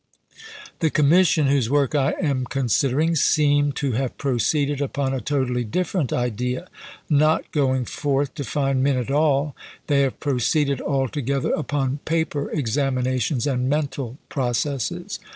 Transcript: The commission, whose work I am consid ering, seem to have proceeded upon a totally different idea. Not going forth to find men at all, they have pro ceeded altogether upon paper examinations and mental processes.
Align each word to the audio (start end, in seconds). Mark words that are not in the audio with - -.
The 0.79 0.89
commission, 0.89 1.45
whose 1.45 1.69
work 1.69 1.93
I 1.93 2.13
am 2.19 2.45
consid 2.45 2.91
ering, 2.91 3.15
seem 3.15 3.71
to 3.73 3.91
have 3.91 4.17
proceeded 4.17 4.81
upon 4.81 5.13
a 5.13 5.21
totally 5.21 5.63
different 5.63 6.11
idea. 6.11 6.69
Not 7.07 7.51
going 7.51 7.85
forth 7.85 8.33
to 8.33 8.43
find 8.43 8.81
men 8.83 8.97
at 8.97 9.11
all, 9.11 9.55
they 9.85 10.01
have 10.01 10.19
pro 10.19 10.37
ceeded 10.37 10.81
altogether 10.81 11.51
upon 11.53 11.99
paper 12.05 12.49
examinations 12.49 13.45
and 13.45 13.69
mental 13.69 14.17
processes. 14.27 15.19